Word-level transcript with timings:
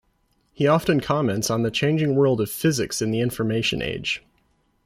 He 0.51 0.65
often 0.65 0.99
comments 0.99 1.51
on 1.51 1.61
the 1.61 1.69
changing 1.69 2.15
world 2.15 2.41
of 2.41 2.49
physics 2.49 3.03
in 3.03 3.11
the 3.11 3.19
Information 3.19 3.83
Age. 3.83 4.23